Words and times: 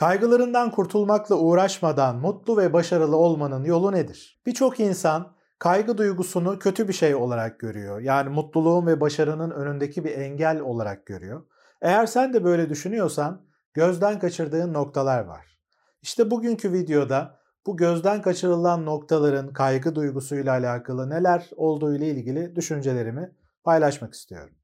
Kaygılarından 0.00 0.70
kurtulmakla 0.70 1.36
uğraşmadan 1.36 2.16
mutlu 2.16 2.56
ve 2.56 2.72
başarılı 2.72 3.16
olmanın 3.16 3.64
yolu 3.64 3.92
nedir? 3.92 4.40
Birçok 4.46 4.80
insan 4.80 5.32
kaygı 5.58 5.98
duygusunu 5.98 6.58
kötü 6.58 6.88
bir 6.88 6.92
şey 6.92 7.14
olarak 7.14 7.60
görüyor. 7.60 8.00
Yani 8.00 8.28
mutluluğun 8.28 8.86
ve 8.86 9.00
başarının 9.00 9.50
önündeki 9.50 10.04
bir 10.04 10.10
engel 10.10 10.60
olarak 10.60 11.06
görüyor. 11.06 11.42
Eğer 11.82 12.06
sen 12.06 12.32
de 12.32 12.44
böyle 12.44 12.68
düşünüyorsan 12.68 13.46
gözden 13.74 14.18
kaçırdığın 14.18 14.72
noktalar 14.72 15.24
var. 15.24 15.58
İşte 16.02 16.30
bugünkü 16.30 16.72
videoda 16.72 17.38
bu 17.66 17.76
gözden 17.76 18.22
kaçırılan 18.22 18.86
noktaların 18.86 19.52
kaygı 19.52 19.94
duygusuyla 19.94 20.52
alakalı 20.52 21.10
neler 21.10 21.50
olduğu 21.56 21.94
ile 21.94 22.08
ilgili 22.08 22.56
düşüncelerimi 22.56 23.32
paylaşmak 23.64 24.14
istiyorum. 24.14 24.59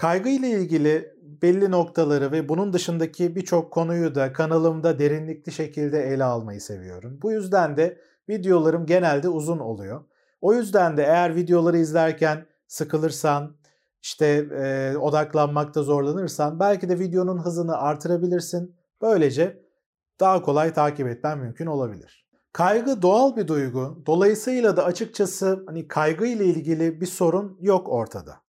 Kaygı 0.00 0.28
ile 0.28 0.50
ilgili 0.50 1.14
belli 1.42 1.70
noktaları 1.70 2.32
ve 2.32 2.48
bunun 2.48 2.72
dışındaki 2.72 3.36
birçok 3.36 3.72
konuyu 3.72 4.14
da 4.14 4.32
kanalımda 4.32 4.98
derinlikli 4.98 5.52
şekilde 5.52 6.02
ele 6.02 6.24
almayı 6.24 6.60
seviyorum. 6.60 7.18
Bu 7.22 7.32
yüzden 7.32 7.76
de 7.76 7.98
videolarım 8.28 8.86
genelde 8.86 9.28
uzun 9.28 9.58
oluyor. 9.58 10.04
O 10.40 10.54
yüzden 10.54 10.96
de 10.96 11.02
eğer 11.02 11.36
videoları 11.36 11.78
izlerken 11.78 12.46
sıkılırsan, 12.66 13.56
işte 14.02 14.26
e, 14.26 14.96
odaklanmakta 14.96 15.82
zorlanırsan 15.82 16.60
belki 16.60 16.88
de 16.88 16.98
videonun 16.98 17.38
hızını 17.38 17.76
artırabilirsin. 17.76 18.76
Böylece 19.02 19.62
daha 20.20 20.42
kolay 20.42 20.72
takip 20.74 21.08
etmen 21.08 21.38
mümkün 21.38 21.66
olabilir. 21.66 22.26
Kaygı 22.52 23.02
doğal 23.02 23.36
bir 23.36 23.48
duygu. 23.48 24.02
Dolayısıyla 24.06 24.76
da 24.76 24.84
açıkçası 24.84 25.64
hani 25.66 25.88
kaygı 25.88 26.26
ile 26.26 26.44
ilgili 26.44 27.00
bir 27.00 27.06
sorun 27.06 27.58
yok 27.60 27.88
ortada. 27.88 28.40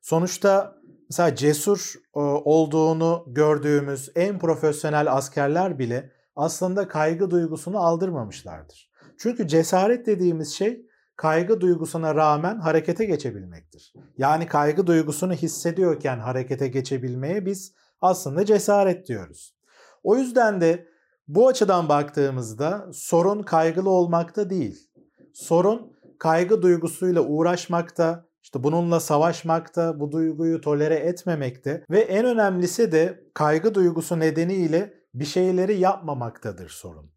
Sonuçta 0.00 0.79
mesela 1.10 1.34
cesur 1.34 1.94
e, 2.16 2.20
olduğunu 2.20 3.24
gördüğümüz 3.26 4.12
en 4.14 4.38
profesyonel 4.38 5.12
askerler 5.12 5.78
bile 5.78 6.12
aslında 6.36 6.88
kaygı 6.88 7.30
duygusunu 7.30 7.78
aldırmamışlardır. 7.78 8.90
Çünkü 9.18 9.48
cesaret 9.48 10.06
dediğimiz 10.06 10.54
şey 10.54 10.86
kaygı 11.16 11.60
duygusuna 11.60 12.14
rağmen 12.14 12.58
harekete 12.58 13.04
geçebilmektir. 13.04 13.92
Yani 14.18 14.46
kaygı 14.46 14.86
duygusunu 14.86 15.32
hissediyorken 15.32 16.18
harekete 16.18 16.68
geçebilmeye 16.68 17.46
biz 17.46 17.74
aslında 18.00 18.44
cesaret 18.44 19.08
diyoruz. 19.08 19.54
O 20.02 20.16
yüzden 20.16 20.60
de 20.60 20.86
bu 21.28 21.48
açıdan 21.48 21.88
baktığımızda 21.88 22.86
sorun 22.92 23.42
kaygılı 23.42 23.90
olmakta 23.90 24.50
değil. 24.50 24.90
Sorun 25.34 25.92
kaygı 26.18 26.62
duygusuyla 26.62 27.22
uğraşmakta, 27.22 28.29
işte 28.42 28.62
bununla 28.62 29.00
savaşmakta, 29.00 30.00
bu 30.00 30.12
duyguyu 30.12 30.60
tolere 30.60 30.94
etmemekte 30.94 31.84
ve 31.90 32.00
en 32.00 32.24
önemlisi 32.24 32.92
de 32.92 33.24
kaygı 33.34 33.74
duygusu 33.74 34.20
nedeniyle 34.20 34.94
bir 35.14 35.24
şeyleri 35.24 35.78
yapmamaktadır 35.78 36.68
sorun. 36.68 37.12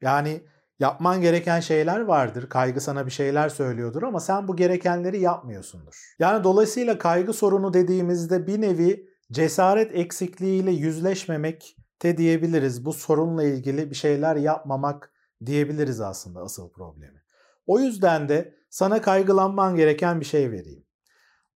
Yani 0.00 0.42
yapman 0.78 1.20
gereken 1.20 1.60
şeyler 1.60 2.00
vardır. 2.00 2.48
Kaygı 2.48 2.80
sana 2.80 3.06
bir 3.06 3.10
şeyler 3.10 3.48
söylüyordur 3.48 4.02
ama 4.02 4.20
sen 4.20 4.48
bu 4.48 4.56
gerekenleri 4.56 5.20
yapmıyorsundur. 5.20 6.14
Yani 6.18 6.44
dolayısıyla 6.44 6.98
kaygı 6.98 7.32
sorunu 7.32 7.74
dediğimizde 7.74 8.46
bir 8.46 8.60
nevi 8.60 9.08
cesaret 9.32 9.94
eksikliğiyle 9.94 10.70
yüzleşmemek 10.70 11.76
te 11.98 12.16
diyebiliriz. 12.16 12.84
Bu 12.84 12.92
sorunla 12.92 13.44
ilgili 13.44 13.90
bir 13.90 13.96
şeyler 13.96 14.36
yapmamak 14.36 15.12
diyebiliriz 15.46 16.00
aslında 16.00 16.40
asıl 16.40 16.72
problemi. 16.72 17.22
O 17.68 17.78
yüzden 17.80 18.28
de 18.28 18.54
sana 18.70 19.02
kaygılanman 19.02 19.76
gereken 19.76 20.20
bir 20.20 20.24
şey 20.24 20.50
vereyim. 20.50 20.84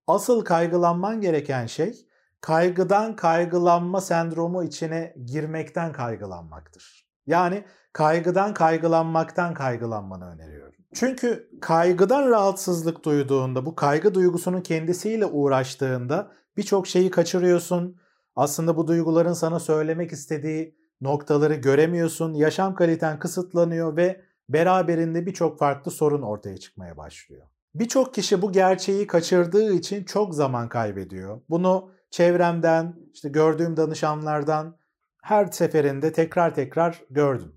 Asıl 0.08 0.46
kaygılanman 0.46 1.22
gereken 1.22 1.66
şey 1.66 2.08
kaygıdan 2.42 3.16
kaygılanma 3.16 4.02
sendromu 4.02 4.64
içine 4.64 5.16
girmekten 5.26 5.92
kaygılanmaktır. 5.92 7.08
Yani 7.28 7.64
kaygıdan 7.94 8.54
kaygılanmaktan 8.54 9.54
kaygılanmanı 9.54 10.26
öneriyorum. 10.26 10.76
Çünkü 10.94 11.50
kaygıdan 11.62 12.30
rahatsızlık 12.30 13.06
duyduğunda, 13.06 13.66
bu 13.66 13.76
kaygı 13.76 14.14
duygusunun 14.14 14.62
kendisiyle 14.62 15.26
uğraştığında 15.26 16.32
birçok 16.58 16.88
şeyi 16.88 17.12
kaçırıyorsun, 17.12 17.98
aslında 18.36 18.78
bu 18.78 18.88
duyguların 18.88 19.34
sana 19.34 19.60
söylemek 19.60 20.12
istediği 20.12 20.76
noktaları 21.02 21.56
göremiyorsun. 21.56 22.34
Yaşam 22.34 22.76
kaliten 22.76 23.20
kısıtlanıyor 23.20 23.96
ve 23.96 24.22
beraberinde 24.54 25.26
birçok 25.26 25.60
farklı 25.60 25.92
sorun 25.92 26.22
ortaya 26.22 26.58
çıkmaya 26.58 26.98
başlıyor. 26.98 27.48
Birçok 27.76 28.14
kişi 28.14 28.42
bu 28.42 28.52
gerçeği 28.52 29.08
kaçırdığı 29.08 29.74
için 29.74 30.04
çok 30.04 30.36
zaman 30.36 30.70
kaybediyor. 30.70 31.42
Bunu 31.50 31.92
çevremden, 32.10 32.96
işte 33.14 33.30
gördüğüm 33.30 33.78
danışanlardan 33.78 34.78
her 35.24 35.46
seferinde 35.46 36.14
tekrar 36.14 36.56
tekrar 36.56 37.02
gördüm. 37.10 37.56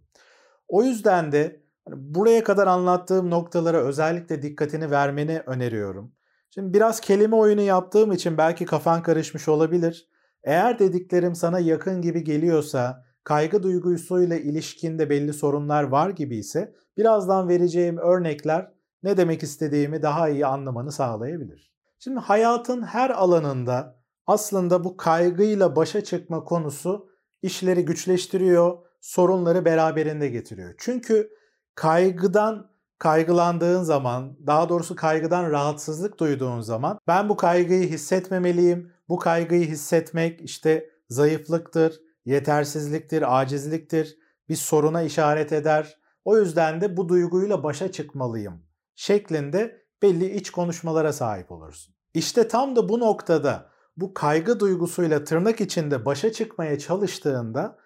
O 0.69 0.83
yüzden 0.83 1.33
de 1.33 1.65
hani 1.89 2.15
buraya 2.15 2.45
kadar 2.45 2.67
anlattığım 2.67 3.31
noktalara 3.31 3.79
özellikle 3.79 4.43
dikkatini 4.43 4.91
vermeni 4.91 5.43
öneriyorum. 5.47 6.13
Şimdi 6.51 6.75
biraz 6.75 7.01
kelime 7.01 7.37
oyunu 7.37 7.61
yaptığım 7.61 8.13
için 8.13 8.39
belki 8.39 8.65
kafan 8.65 9.03
karışmış 9.03 9.49
olabilir. 9.49 10.09
Eğer 10.45 10.79
dediklerim 10.79 11.35
sana 11.35 11.59
yakın 11.59 12.03
gibi 12.03 12.25
geliyorsa, 12.25 13.05
kaygı 13.25 13.63
duygusuyla 13.63 14.37
ilişkinde 14.37 15.11
belli 15.11 15.33
sorunlar 15.33 15.83
var 15.83 16.11
gibi 16.11 16.37
ise 16.37 16.75
birazdan 16.97 17.49
vereceğim 17.49 17.99
örnekler 17.99 18.73
ne 19.03 19.17
demek 19.17 19.43
istediğimi 19.43 20.03
daha 20.03 20.29
iyi 20.29 20.47
anlamanı 20.47 20.93
sağlayabilir. 20.93 21.75
Şimdi 21.99 22.21
hayatın 22.21 22.83
her 22.83 23.11
alanında 23.11 23.97
aslında 24.27 24.85
bu 24.85 24.97
kaygıyla 24.97 25.77
başa 25.77 26.05
çıkma 26.05 26.45
konusu 26.45 27.09
işleri 27.43 27.85
güçleştiriyor, 27.85 28.79
sorunları 29.01 29.65
beraberinde 29.65 30.29
getiriyor. 30.29 30.75
Çünkü 30.79 31.31
kaygıdan 31.75 32.71
kaygılandığın 32.99 33.83
zaman, 33.83 34.37
daha 34.47 34.69
doğrusu 34.69 34.97
kaygıdan 34.97 35.51
rahatsızlık 35.51 36.21
duyduğun 36.21 36.61
zaman 36.61 36.99
ben 37.07 37.29
bu 37.29 37.37
kaygıyı 37.37 37.89
hissetmemeliyim, 37.89 38.93
bu 39.09 39.19
kaygıyı 39.19 39.67
hissetmek 39.67 40.41
işte 40.41 40.91
zayıflıktır, 41.09 42.01
yetersizliktir, 42.25 43.41
acizliktir, 43.41 44.19
bir 44.49 44.57
soruna 44.57 45.03
işaret 45.03 45.53
eder. 45.53 45.99
O 46.25 46.39
yüzden 46.39 46.81
de 46.81 46.97
bu 46.97 47.09
duyguyla 47.09 47.63
başa 47.63 47.93
çıkmalıyım 47.93 48.63
şeklinde 48.97 49.85
belli 50.03 50.37
iç 50.37 50.51
konuşmalara 50.51 51.13
sahip 51.13 51.53
olursun. 51.53 51.95
İşte 52.15 52.49
tam 52.49 52.77
da 52.77 52.89
bu 52.89 53.01
noktada 53.01 53.71
bu 53.97 54.15
kaygı 54.15 54.61
duygusuyla 54.61 55.25
tırnak 55.25 55.61
içinde 55.61 56.05
başa 56.05 56.33
çıkmaya 56.33 56.79
çalıştığında 56.79 57.79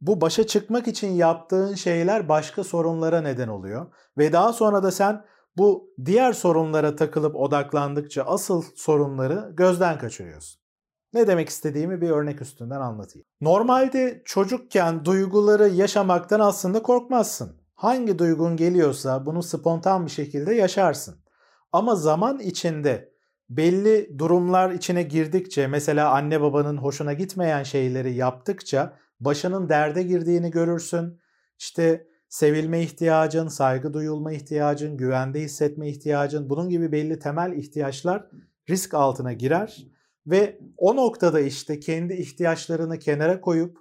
bu 0.00 0.20
başa 0.20 0.46
çıkmak 0.46 0.88
için 0.88 1.08
yaptığın 1.08 1.74
şeyler 1.74 2.28
başka 2.28 2.64
sorunlara 2.64 3.20
neden 3.20 3.48
oluyor 3.48 3.86
ve 4.18 4.32
daha 4.32 4.52
sonra 4.52 4.82
da 4.82 4.90
sen 4.90 5.24
bu 5.56 5.94
diğer 6.04 6.32
sorunlara 6.32 6.96
takılıp 6.96 7.36
odaklandıkça 7.36 8.22
asıl 8.22 8.62
sorunları 8.76 9.52
gözden 9.54 9.98
kaçırıyorsun. 9.98 10.60
Ne 11.12 11.26
demek 11.26 11.48
istediğimi 11.48 12.00
bir 12.00 12.10
örnek 12.10 12.42
üstünden 12.42 12.80
anlatayım. 12.80 13.26
Normalde 13.40 14.22
çocukken 14.24 15.04
duyguları 15.04 15.68
yaşamaktan 15.68 16.40
aslında 16.40 16.82
korkmazsın. 16.82 17.56
Hangi 17.74 18.18
duygun 18.18 18.56
geliyorsa 18.56 19.26
bunu 19.26 19.42
spontan 19.42 20.06
bir 20.06 20.10
şekilde 20.10 20.54
yaşarsın. 20.54 21.16
Ama 21.72 21.94
zaman 21.94 22.38
içinde 22.38 23.12
belli 23.50 24.18
durumlar 24.18 24.70
içine 24.70 25.02
girdikçe 25.02 25.66
mesela 25.66 26.10
anne 26.10 26.40
babanın 26.40 26.76
hoşuna 26.76 27.12
gitmeyen 27.12 27.62
şeyleri 27.62 28.14
yaptıkça 28.14 28.96
başının 29.20 29.68
derde 29.68 30.02
girdiğini 30.02 30.50
görürsün. 30.50 31.20
İşte 31.58 32.06
sevilme 32.28 32.82
ihtiyacın, 32.82 33.48
saygı 33.48 33.94
duyulma 33.94 34.32
ihtiyacın, 34.32 34.96
güvende 34.96 35.40
hissetme 35.40 35.88
ihtiyacın 35.88 36.50
bunun 36.50 36.68
gibi 36.68 36.92
belli 36.92 37.18
temel 37.18 37.52
ihtiyaçlar 37.52 38.26
risk 38.70 38.94
altına 38.94 39.32
girer 39.32 39.86
ve 40.28 40.58
o 40.76 40.96
noktada 40.96 41.40
işte 41.40 41.80
kendi 41.80 42.14
ihtiyaçlarını 42.14 42.98
kenara 42.98 43.40
koyup 43.40 43.78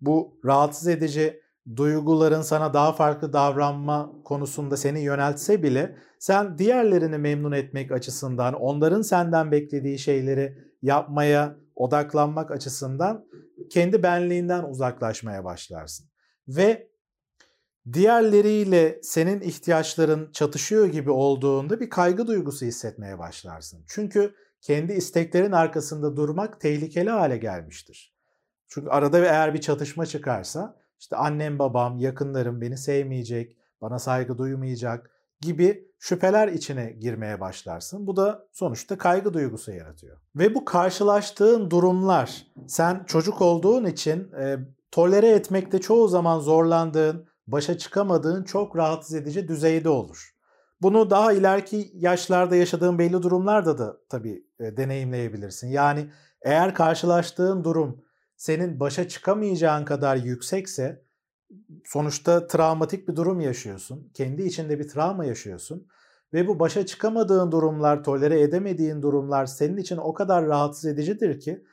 bu 0.00 0.40
rahatsız 0.44 0.88
edici 0.88 1.40
duyguların 1.76 2.42
sana 2.42 2.74
daha 2.74 2.92
farklı 2.92 3.32
davranma 3.32 4.12
konusunda 4.24 4.76
seni 4.76 5.00
yöneltse 5.00 5.62
bile 5.62 5.96
sen 6.18 6.58
diğerlerini 6.58 7.18
memnun 7.18 7.52
etmek 7.52 7.92
açısından, 7.92 8.54
onların 8.54 9.02
senden 9.02 9.52
beklediği 9.52 9.98
şeyleri 9.98 10.58
yapmaya 10.82 11.56
odaklanmak 11.74 12.50
açısından 12.50 13.26
kendi 13.70 14.02
benliğinden 14.02 14.64
uzaklaşmaya 14.64 15.44
başlarsın. 15.44 16.06
Ve 16.48 16.90
diğerleriyle 17.92 19.00
senin 19.02 19.40
ihtiyaçların 19.40 20.32
çatışıyor 20.32 20.86
gibi 20.86 21.10
olduğunda 21.10 21.80
bir 21.80 21.90
kaygı 21.90 22.26
duygusu 22.26 22.66
hissetmeye 22.66 23.18
başlarsın. 23.18 23.84
Çünkü 23.88 24.34
kendi 24.60 24.92
isteklerin 24.92 25.52
arkasında 25.52 26.16
durmak 26.16 26.60
tehlikeli 26.60 27.10
hale 27.10 27.36
gelmiştir. 27.36 28.14
Çünkü 28.68 28.90
arada 28.90 29.18
eğer 29.18 29.54
bir 29.54 29.60
çatışma 29.60 30.06
çıkarsa 30.06 30.76
işte 30.98 31.16
annem 31.16 31.58
babam, 31.58 31.98
yakınlarım 31.98 32.60
beni 32.60 32.78
sevmeyecek, 32.78 33.56
bana 33.80 33.98
saygı 33.98 34.38
duymayacak 34.38 35.10
gibi 35.40 35.90
şüpheler 35.98 36.48
içine 36.48 36.92
girmeye 36.92 37.40
başlarsın. 37.40 38.06
Bu 38.06 38.16
da 38.16 38.46
sonuçta 38.52 38.98
kaygı 38.98 39.34
duygusu 39.34 39.72
yaratıyor. 39.72 40.18
Ve 40.36 40.54
bu 40.54 40.64
karşılaştığın 40.64 41.70
durumlar 41.70 42.46
sen 42.66 43.04
çocuk 43.06 43.42
olduğun 43.42 43.84
için 43.84 44.32
tolere 44.90 45.28
etmekte 45.28 45.80
çoğu 45.80 46.08
zaman 46.08 46.38
zorlandığın, 46.38 47.26
başa 47.46 47.78
çıkamadığın 47.78 48.44
çok 48.44 48.76
rahatsız 48.76 49.14
edici 49.14 49.48
düzeyde 49.48 49.88
olur. 49.88 50.30
Bunu 50.82 51.10
daha 51.10 51.32
ileriki 51.32 51.90
yaşlarda 51.94 52.56
yaşadığın 52.56 52.98
belli 52.98 53.22
durumlarda 53.22 53.78
da 53.78 53.96
tabii 54.08 54.44
e, 54.60 54.76
deneyimleyebilirsin. 54.76 55.68
Yani 55.68 56.10
eğer 56.42 56.74
karşılaştığın 56.74 57.64
durum 57.64 58.04
senin 58.36 58.80
başa 58.80 59.08
çıkamayacağın 59.08 59.84
kadar 59.84 60.16
yüksekse 60.16 61.04
sonuçta 61.84 62.46
travmatik 62.46 63.08
bir 63.08 63.16
durum 63.16 63.40
yaşıyorsun. 63.40 64.10
Kendi 64.14 64.42
içinde 64.42 64.78
bir 64.78 64.88
travma 64.88 65.24
yaşıyorsun 65.24 65.86
ve 66.32 66.48
bu 66.48 66.60
başa 66.60 66.86
çıkamadığın 66.86 67.52
durumlar, 67.52 68.04
tolere 68.04 68.40
edemediğin 68.40 69.02
durumlar 69.02 69.46
senin 69.46 69.76
için 69.76 69.96
o 69.96 70.14
kadar 70.14 70.46
rahatsız 70.46 70.84
edicidir 70.84 71.40
ki 71.40 71.64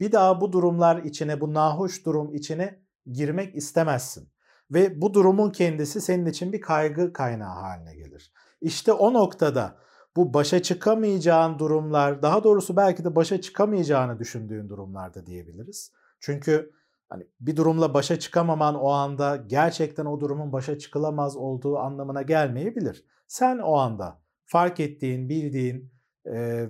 bir 0.00 0.12
daha 0.12 0.40
bu 0.40 0.52
durumlar 0.52 1.02
içine, 1.02 1.40
bu 1.40 1.54
nahoş 1.54 2.06
durum 2.06 2.34
içine 2.34 2.80
girmek 3.12 3.56
istemezsin. 3.56 4.28
Ve 4.70 5.00
bu 5.00 5.14
durumun 5.14 5.50
kendisi 5.50 6.00
senin 6.00 6.26
için 6.26 6.52
bir 6.52 6.60
kaygı 6.60 7.12
kaynağı 7.12 7.54
haline 7.54 7.94
gelir. 7.94 8.32
İşte 8.60 8.92
o 8.92 9.12
noktada 9.12 9.76
bu 10.16 10.34
başa 10.34 10.62
çıkamayacağın 10.62 11.58
durumlar, 11.58 12.22
daha 12.22 12.44
doğrusu 12.44 12.76
belki 12.76 13.04
de 13.04 13.16
başa 13.16 13.40
çıkamayacağını 13.40 14.18
düşündüğün 14.18 14.68
durumlarda 14.68 15.26
diyebiliriz. 15.26 15.92
Çünkü 16.20 16.72
hani 17.08 17.26
bir 17.40 17.56
durumla 17.56 17.94
başa 17.94 18.18
çıkamaman 18.18 18.74
o 18.74 18.88
anda 18.88 19.36
gerçekten 19.36 20.04
o 20.04 20.20
durumun 20.20 20.52
başa 20.52 20.78
çıkılamaz 20.78 21.36
olduğu 21.36 21.78
anlamına 21.78 22.22
gelmeyebilir. 22.22 23.04
Sen 23.26 23.58
o 23.58 23.76
anda 23.76 24.20
fark 24.44 24.80
ettiğin, 24.80 25.28
bildiğin 25.28 25.92
e, 26.32 26.66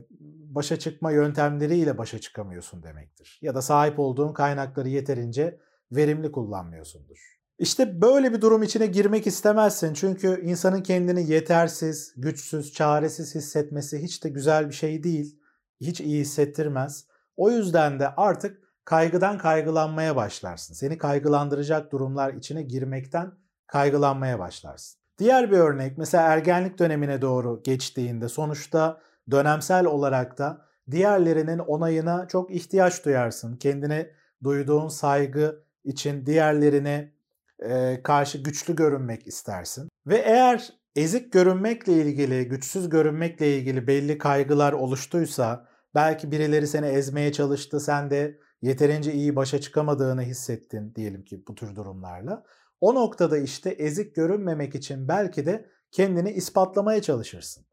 başa 0.55 0.79
çıkma 0.79 1.13
yöntemleriyle 1.13 1.99
başa 1.99 2.19
çıkamıyorsun 2.19 2.83
demektir. 2.83 3.39
Ya 3.43 3.55
da 3.55 3.63
sahip 3.63 3.99
olduğun 3.99 4.33
kaynakları 4.33 4.89
yeterince 4.89 5.61
verimli 5.93 6.33
kullanmıyorsundur. 6.33 7.36
İşte 7.59 8.01
böyle 8.03 8.33
bir 8.33 8.41
durum 8.41 8.63
içine 8.63 8.87
girmek 8.87 9.27
istemezsin. 9.27 9.95
Çünkü 9.95 10.41
insanın 10.43 10.83
kendini 10.83 11.31
yetersiz, 11.31 12.15
güçsüz, 12.17 12.73
çaresiz 12.73 13.35
hissetmesi 13.35 14.03
hiç 14.03 14.25
de 14.25 14.29
güzel 14.29 14.69
bir 14.69 14.75
şey 14.75 15.03
değil. 15.03 15.39
Hiç 15.81 16.01
iyi 16.01 16.21
hissettirmez. 16.21 17.07
O 17.37 17.51
yüzden 17.51 18.01
de 18.01 18.09
artık 18.17 18.59
kaygıdan 18.85 19.39
kaygılanmaya 19.39 20.17
başlarsın. 20.17 20.75
Seni 20.75 20.99
kaygılandıracak 20.99 21.93
durumlar 21.93 22.35
içine 22.35 22.63
girmekten 22.63 23.33
kaygılanmaya 23.67 24.39
başlarsın. 24.39 25.01
Diğer 25.19 25.51
bir 25.51 25.59
örnek 25.59 25.99
mesela 25.99 26.29
ergenlik 26.29 26.79
dönemine 26.79 27.23
doğru 27.23 27.63
geçtiğinde 27.63 28.29
sonuçta 28.29 29.01
dönemsel 29.31 29.87
olarak 29.87 30.39
da 30.39 30.67
diğerlerinin 30.91 31.59
onayına 31.59 32.29
çok 32.29 32.51
ihtiyaç 32.51 33.05
duyarsın. 33.05 33.57
Kendine 33.57 34.11
duyduğun 34.45 34.89
saygı 34.89 35.63
için 35.85 36.27
diğerlerine 36.27 37.16
e, 37.63 38.01
karşı 38.03 38.39
güçlü 38.39 38.77
görünmek 38.77 39.27
istersin. 39.27 39.89
Ve 40.07 40.17
eğer 40.17 40.73
ezik 40.97 41.33
görünmekle 41.33 41.93
ilgili, 41.93 42.49
güçsüz 42.49 42.89
görünmekle 42.89 43.57
ilgili 43.57 43.87
belli 43.87 44.19
kaygılar 44.19 44.73
oluştuysa, 44.73 45.69
belki 45.95 46.31
birileri 46.31 46.67
seni 46.67 46.87
ezmeye 46.87 47.33
çalıştı, 47.33 47.81
sen 47.81 48.11
de 48.11 48.39
yeterince 48.63 49.13
iyi 49.13 49.37
başa 49.37 49.61
çıkamadığını 49.61 50.23
hissettin 50.23 50.95
diyelim 50.95 51.25
ki 51.25 51.43
bu 51.49 51.55
tür 51.55 51.77
durumlarla. 51.77 52.45
O 52.81 52.95
noktada 52.95 53.39
işte 53.39 53.71
ezik 53.71 54.15
görünmemek 54.15 54.75
için 54.75 55.09
belki 55.09 55.47
de 55.47 55.71
kendini 55.91 56.31
ispatlamaya 56.31 57.03
çalışırsın. 57.03 57.67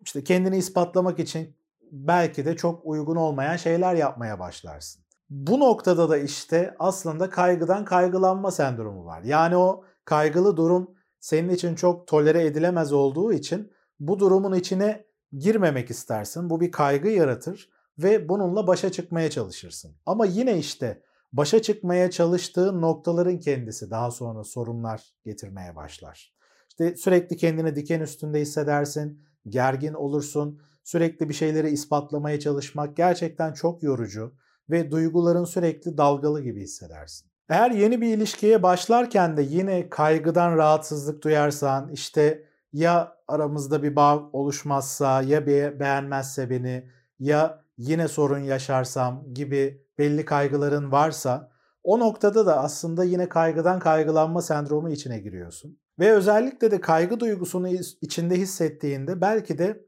İşte 0.00 0.24
kendini 0.24 0.56
ispatlamak 0.56 1.18
için 1.18 1.56
belki 1.92 2.44
de 2.44 2.56
çok 2.56 2.84
uygun 2.84 3.16
olmayan 3.16 3.56
şeyler 3.56 3.94
yapmaya 3.94 4.38
başlarsın. 4.38 5.04
Bu 5.30 5.60
noktada 5.60 6.08
da 6.08 6.16
işte 6.18 6.74
aslında 6.78 7.30
kaygıdan 7.30 7.84
kaygılanma 7.84 8.50
sendromu 8.50 9.04
var. 9.04 9.22
Yani 9.22 9.56
o 9.56 9.84
kaygılı 10.04 10.56
durum 10.56 10.90
senin 11.20 11.48
için 11.48 11.74
çok 11.74 12.06
tolere 12.06 12.46
edilemez 12.46 12.92
olduğu 12.92 13.32
için 13.32 13.72
bu 14.00 14.18
durumun 14.18 14.52
içine 14.52 15.06
girmemek 15.38 15.90
istersin. 15.90 16.50
Bu 16.50 16.60
bir 16.60 16.70
kaygı 16.70 17.08
yaratır 17.08 17.70
ve 17.98 18.28
bununla 18.28 18.66
başa 18.66 18.92
çıkmaya 18.92 19.30
çalışırsın. 19.30 19.96
Ama 20.06 20.26
yine 20.26 20.58
işte 20.58 21.02
başa 21.32 21.62
çıkmaya 21.62 22.10
çalıştığın 22.10 22.82
noktaların 22.82 23.38
kendisi 23.40 23.90
daha 23.90 24.10
sonra 24.10 24.44
sorunlar 24.44 25.14
getirmeye 25.24 25.76
başlar. 25.76 26.34
İşte 26.68 26.96
sürekli 26.96 27.36
kendini 27.36 27.76
diken 27.76 28.00
üstünde 28.00 28.40
hissedersin, 28.40 29.24
gergin 29.48 29.94
olursun, 29.94 30.60
sürekli 30.84 31.28
bir 31.28 31.34
şeyleri 31.34 31.70
ispatlamaya 31.70 32.40
çalışmak 32.40 32.96
gerçekten 32.96 33.52
çok 33.52 33.82
yorucu 33.82 34.32
ve 34.70 34.90
duyguların 34.90 35.44
sürekli 35.44 35.98
dalgalı 35.98 36.42
gibi 36.42 36.60
hissedersin. 36.60 37.28
Eğer 37.48 37.70
yeni 37.70 38.00
bir 38.00 38.16
ilişkiye 38.16 38.62
başlarken 38.62 39.36
de 39.36 39.42
yine 39.42 39.88
kaygıdan 39.88 40.56
rahatsızlık 40.56 41.24
duyarsan, 41.24 41.90
işte 41.92 42.44
ya 42.72 43.16
aramızda 43.28 43.82
bir 43.82 43.96
bağ 43.96 44.30
oluşmazsa, 44.32 45.22
ya 45.22 45.46
beğenmezse 45.46 46.50
beni, 46.50 46.90
ya 47.18 47.64
yine 47.78 48.08
sorun 48.08 48.38
yaşarsam 48.38 49.24
gibi 49.34 49.84
belli 49.98 50.24
kaygıların 50.24 50.92
varsa 50.92 51.50
o 51.84 51.98
noktada 51.98 52.46
da 52.46 52.58
aslında 52.58 53.04
yine 53.04 53.28
kaygıdan 53.28 53.78
kaygılanma 53.78 54.42
sendromu 54.42 54.90
içine 54.90 55.18
giriyorsun. 55.18 55.78
Ve 55.98 56.12
özellikle 56.12 56.70
de 56.70 56.80
kaygı 56.80 57.20
duygusunu 57.20 57.68
içinde 58.00 58.36
hissettiğinde 58.36 59.20
belki 59.20 59.58
de 59.58 59.87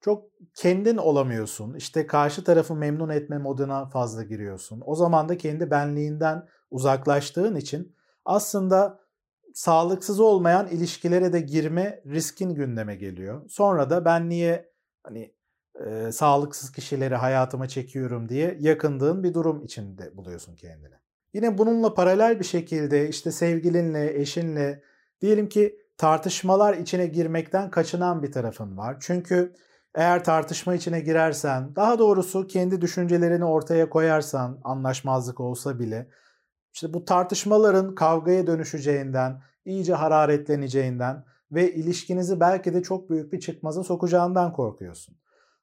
çok 0.00 0.24
kendin 0.54 0.96
olamıyorsun. 0.96 1.74
İşte 1.74 2.06
karşı 2.06 2.44
tarafı 2.44 2.74
memnun 2.74 3.08
etme 3.08 3.38
moduna 3.38 3.86
fazla 3.86 4.22
giriyorsun. 4.22 4.82
O 4.86 4.94
zaman 4.94 5.28
da 5.28 5.36
kendi 5.36 5.70
benliğinden 5.70 6.48
uzaklaştığın 6.70 7.56
için 7.56 7.96
aslında 8.24 9.00
sağlıksız 9.54 10.20
olmayan 10.20 10.68
ilişkilere 10.68 11.32
de 11.32 11.40
girme 11.40 12.02
riskin 12.06 12.54
gündeme 12.54 12.96
geliyor. 12.96 13.48
Sonra 13.48 13.90
da 13.90 14.04
ben 14.04 14.28
niye 14.28 14.72
hani 15.02 15.34
e, 15.86 16.12
sağlıksız 16.12 16.72
kişileri 16.72 17.14
hayatıma 17.14 17.68
çekiyorum 17.68 18.28
diye 18.28 18.56
yakındığın 18.60 19.22
bir 19.22 19.34
durum 19.34 19.64
içinde 19.64 20.16
buluyorsun 20.16 20.56
kendini. 20.56 20.94
Yine 21.34 21.58
bununla 21.58 21.94
paralel 21.94 22.38
bir 22.38 22.44
şekilde 22.44 23.08
işte 23.08 23.32
sevgilinle, 23.32 24.20
eşinle 24.20 24.82
diyelim 25.20 25.48
ki 25.48 25.78
tartışmalar 25.96 26.74
içine 26.74 27.06
girmekten 27.06 27.70
kaçınan 27.70 28.22
bir 28.22 28.32
tarafın 28.32 28.76
var. 28.76 28.96
Çünkü 29.00 29.54
eğer 29.94 30.24
tartışma 30.24 30.74
içine 30.74 31.00
girersen, 31.00 31.76
daha 31.76 31.98
doğrusu 31.98 32.46
kendi 32.46 32.80
düşüncelerini 32.80 33.44
ortaya 33.44 33.90
koyarsan, 33.90 34.60
anlaşmazlık 34.64 35.40
olsa 35.40 35.78
bile, 35.78 36.08
işte 36.74 36.94
bu 36.94 37.04
tartışmaların 37.04 37.94
kavgaya 37.94 38.46
dönüşeceğinden, 38.46 39.42
iyice 39.64 39.94
hararetleneceğinden 39.94 41.24
ve 41.52 41.72
ilişkinizi 41.72 42.40
belki 42.40 42.74
de 42.74 42.82
çok 42.82 43.10
büyük 43.10 43.32
bir 43.32 43.40
çıkmaza 43.40 43.82
sokacağından 43.82 44.52
korkuyorsun. 44.52 45.16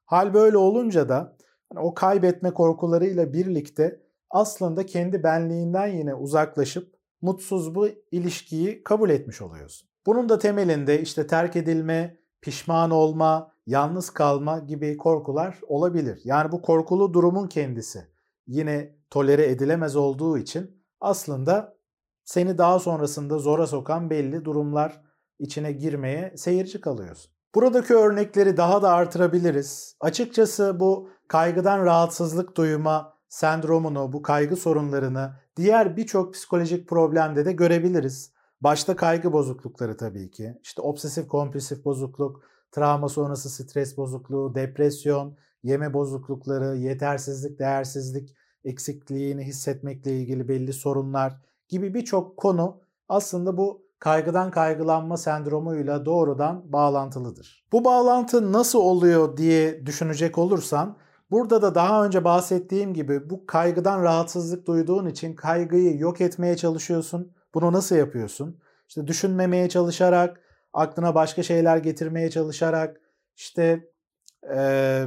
Hal 0.04 0.34
böyle 0.34 0.56
olunca 0.56 1.08
da 1.08 1.36
hani 1.72 1.84
o 1.84 1.94
kaybetme 1.94 2.50
korkularıyla 2.50 3.32
birlikte 3.32 4.00
aslında 4.30 4.86
kendi 4.86 5.22
benliğinden 5.22 5.86
yine 5.86 6.14
uzaklaşıp 6.14 6.94
mutsuz 7.22 7.74
bu 7.74 7.88
ilişkiyi 8.10 8.84
kabul 8.84 9.10
etmiş 9.10 9.42
oluyorsun. 9.42 9.88
Bunun 10.06 10.28
da 10.28 10.38
temelinde 10.38 11.00
işte 11.00 11.26
terk 11.26 11.56
edilme, 11.56 12.16
pişman 12.40 12.90
olma, 12.90 13.52
yalnız 13.68 14.10
kalma 14.10 14.58
gibi 14.58 14.96
korkular 14.96 15.58
olabilir. 15.68 16.20
Yani 16.24 16.52
bu 16.52 16.62
korkulu 16.62 17.14
durumun 17.14 17.46
kendisi 17.48 18.06
yine 18.46 18.96
tolere 19.10 19.46
edilemez 19.50 19.96
olduğu 19.96 20.38
için 20.38 20.82
aslında 21.00 21.76
seni 22.24 22.58
daha 22.58 22.78
sonrasında 22.78 23.38
zora 23.38 23.66
sokan 23.66 24.10
belli 24.10 24.44
durumlar 24.44 25.02
içine 25.38 25.72
girmeye 25.72 26.34
seyirci 26.36 26.80
kalıyorsun. 26.80 27.32
Buradaki 27.54 27.94
örnekleri 27.94 28.56
daha 28.56 28.82
da 28.82 28.92
artırabiliriz. 28.92 29.96
Açıkçası 30.00 30.80
bu 30.80 31.10
kaygıdan 31.28 31.84
rahatsızlık 31.84 32.56
duyma 32.56 33.14
sendromunu, 33.28 34.12
bu 34.12 34.22
kaygı 34.22 34.56
sorunlarını 34.56 35.32
diğer 35.56 35.96
birçok 35.96 36.34
psikolojik 36.34 36.88
problemde 36.88 37.44
de 37.44 37.52
görebiliriz. 37.52 38.32
Başta 38.60 38.96
kaygı 38.96 39.32
bozuklukları 39.32 39.96
tabii 39.96 40.30
ki. 40.30 40.58
İşte 40.62 40.82
obsesif 40.82 41.28
kompulsif 41.28 41.84
bozukluk, 41.84 42.42
travma 42.72 43.08
sonrası 43.08 43.50
stres 43.50 43.96
bozukluğu, 43.96 44.54
depresyon, 44.54 45.36
yeme 45.62 45.94
bozuklukları, 45.94 46.76
yetersizlik, 46.76 47.58
değersizlik 47.58 48.34
eksikliğini 48.64 49.44
hissetmekle 49.44 50.18
ilgili 50.20 50.48
belli 50.48 50.72
sorunlar 50.72 51.40
gibi 51.68 51.94
birçok 51.94 52.36
konu 52.36 52.80
aslında 53.08 53.56
bu 53.56 53.82
kaygıdan 53.98 54.50
kaygılanma 54.50 55.16
sendromuyla 55.16 56.06
doğrudan 56.06 56.72
bağlantılıdır. 56.72 57.66
Bu 57.72 57.84
bağlantı 57.84 58.52
nasıl 58.52 58.78
oluyor 58.78 59.36
diye 59.36 59.86
düşünecek 59.86 60.38
olursan 60.38 60.96
burada 61.30 61.62
da 61.62 61.74
daha 61.74 62.04
önce 62.04 62.24
bahsettiğim 62.24 62.94
gibi 62.94 63.30
bu 63.30 63.46
kaygıdan 63.46 64.02
rahatsızlık 64.02 64.66
duyduğun 64.66 65.06
için 65.06 65.34
kaygıyı 65.34 65.98
yok 65.98 66.20
etmeye 66.20 66.56
çalışıyorsun. 66.56 67.32
Bunu 67.54 67.72
nasıl 67.72 67.96
yapıyorsun? 67.96 68.60
İşte 68.88 69.06
düşünmemeye 69.06 69.68
çalışarak, 69.68 70.40
aklına 70.72 71.14
başka 71.14 71.42
şeyler 71.42 71.76
getirmeye 71.76 72.30
çalışarak, 72.30 73.00
işte 73.36 73.90
e, 74.54 75.02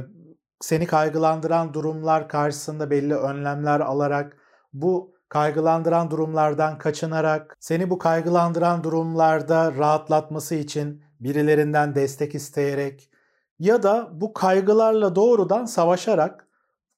seni 0.60 0.86
kaygılandıran 0.86 1.74
durumlar 1.74 2.28
karşısında 2.28 2.90
belli 2.90 3.14
önlemler 3.14 3.80
alarak 3.80 4.36
bu 4.72 5.14
kaygılandıran 5.28 6.10
durumlardan 6.10 6.78
kaçınarak, 6.78 7.56
seni 7.60 7.90
bu 7.90 7.98
kaygılandıran 7.98 8.84
durumlarda 8.84 9.72
rahatlatması 9.72 10.54
için 10.54 11.02
birilerinden 11.20 11.94
destek 11.94 12.34
isteyerek 12.34 13.10
ya 13.58 13.82
da 13.82 14.08
bu 14.12 14.32
kaygılarla 14.32 15.16
doğrudan 15.16 15.64
savaşarak 15.64 16.48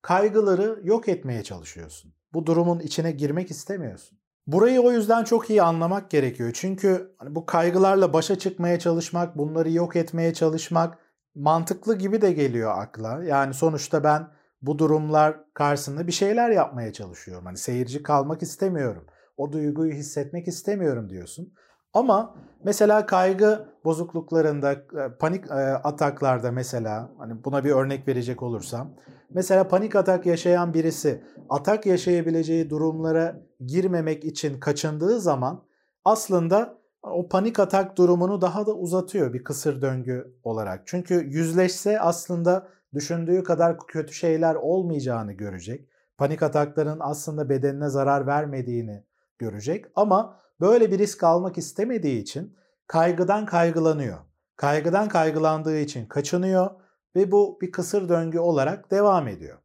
kaygıları 0.03 0.81
yok 0.83 1.09
etmeye 1.09 1.43
çalışıyorsun. 1.43 2.15
Bu 2.33 2.47
durumun 2.47 2.81
içine 2.81 3.13
girmek 3.13 3.51
istemiyorsun. 3.51 4.19
Burayı 4.47 4.81
o 4.81 4.93
yüzden 4.93 5.25
çok 5.25 5.51
iyi 5.51 5.63
anlamak 5.63 6.11
gerekiyor. 6.11 6.51
Çünkü 6.55 7.15
hani 7.19 7.35
bu 7.35 7.47
kaygılarla 7.47 8.13
başa 8.13 8.39
çıkmaya 8.39 8.79
çalışmak, 8.79 9.39
bunları 9.39 9.71
yok 9.71 9.97
etmeye 9.97 10.35
çalışmak 10.35 10.99
mantıklı 11.35 11.99
gibi 11.99 12.21
de 12.21 12.33
geliyor 12.33 12.79
akla. 12.79 13.25
Yani 13.25 13.55
sonuçta 13.55 14.05
ben 14.05 14.29
bu 14.63 14.79
durumlar 14.79 15.37
karşısında 15.55 16.07
bir 16.07 16.13
şeyler 16.13 16.51
yapmaya 16.51 16.93
çalışıyorum. 16.93 17.47
Hani 17.47 17.57
seyirci 17.57 18.03
kalmak 18.03 18.43
istemiyorum. 18.43 19.07
O 19.37 19.53
duyguyu 19.53 19.93
hissetmek 19.93 20.49
istemiyorum 20.49 21.11
diyorsun. 21.11 21.53
Ama 21.93 22.35
mesela 22.65 23.07
kaygı 23.07 23.69
bozukluklarında, 23.85 24.73
e, 24.73 25.17
panik 25.21 25.51
e, 25.51 25.55
ataklarda 25.55 26.53
mesela 26.53 27.11
hani 27.19 27.45
buna 27.45 27.65
bir 27.65 27.71
örnek 27.71 28.09
verecek 28.09 28.43
olursam 28.43 28.95
mesela 29.35 29.69
panik 29.69 29.97
atak 29.97 30.27
yaşayan 30.27 30.75
birisi 30.75 31.25
atak 31.49 31.87
yaşayabileceği 31.87 32.71
durumlara 32.71 33.41
girmemek 33.67 34.25
için 34.25 34.61
kaçındığı 34.61 35.21
zaman 35.21 35.65
aslında 36.05 36.79
o 37.03 37.29
panik 37.29 37.61
atak 37.61 37.99
durumunu 37.99 38.41
daha 38.41 38.67
da 38.67 38.75
uzatıyor 38.75 39.33
bir 39.33 39.45
kısır 39.45 39.83
döngü 39.83 40.39
olarak. 40.43 40.83
Çünkü 40.87 41.15
yüzleşse 41.15 42.01
aslında 42.01 42.69
düşündüğü 42.95 43.43
kadar 43.43 43.79
kötü 43.79 44.15
şeyler 44.15 44.55
olmayacağını 44.55 45.33
görecek. 45.33 45.89
Panik 46.19 46.43
atakların 46.43 46.99
aslında 47.01 47.49
bedenine 47.49 47.89
zarar 47.89 48.27
vermediğini 48.27 49.05
görecek 49.39 49.85
ama 49.95 50.41
böyle 50.61 50.91
bir 50.91 50.99
risk 50.99 51.25
almak 51.25 51.59
istemediği 51.59 52.23
için 52.23 52.57
kaygıdan 52.87 53.47
kaygılanıyor. 53.47 54.19
Kaygıdan 54.57 55.09
kaygılandığı 55.09 55.79
için 55.79 56.07
kaçınıyor 56.07 56.71
ve 57.17 57.33
bu 57.33 57.59
bir 57.61 57.73
kısır 57.73 58.09
döngü 58.09 58.39
olarak 58.39 58.91
devam 58.91 59.29
ediyor. 59.29 59.59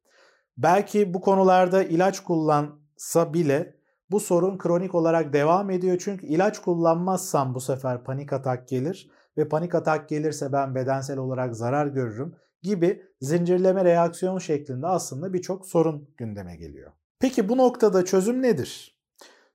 Belki 0.57 1.13
bu 1.13 1.21
konularda 1.21 1.83
ilaç 1.83 2.19
kullansa 2.19 3.33
bile 3.33 3.75
bu 4.11 4.19
sorun 4.19 4.57
kronik 4.57 4.95
olarak 4.95 5.33
devam 5.33 5.69
ediyor. 5.69 5.97
Çünkü 5.99 6.27
ilaç 6.27 6.59
kullanmazsam 6.59 7.55
bu 7.55 7.59
sefer 7.59 8.03
panik 8.03 8.33
atak 8.33 8.67
gelir 8.67 9.11
ve 9.37 9.49
panik 9.49 9.75
atak 9.75 10.09
gelirse 10.09 10.51
ben 10.51 10.75
bedensel 10.75 11.17
olarak 11.17 11.55
zarar 11.55 11.87
görürüm 11.87 12.35
gibi 12.61 13.03
zincirleme 13.21 13.85
reaksiyon 13.85 14.37
şeklinde 14.37 14.87
aslında 14.87 15.33
birçok 15.33 15.65
sorun 15.65 16.09
gündeme 16.17 16.55
geliyor. 16.55 16.91
Peki 17.19 17.49
bu 17.49 17.57
noktada 17.57 18.05
çözüm 18.05 18.41
nedir? 18.41 18.99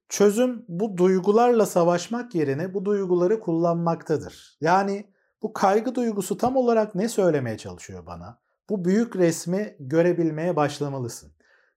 Çözüm 0.08 0.64
bu 0.68 0.96
duygularla 0.96 1.66
savaşmak 1.66 2.34
yerine 2.34 2.74
bu 2.74 2.84
duyguları 2.84 3.40
kullanmaktadır. 3.40 4.58
Yani 4.60 5.13
bu 5.44 5.52
kaygı 5.52 5.94
duygusu 5.94 6.36
tam 6.36 6.56
olarak 6.56 6.94
ne 6.94 7.08
söylemeye 7.08 7.58
çalışıyor 7.58 8.06
bana? 8.06 8.38
Bu 8.68 8.84
büyük 8.84 9.16
resmi 9.16 9.76
görebilmeye 9.80 10.56
başlamalısın. 10.56 11.32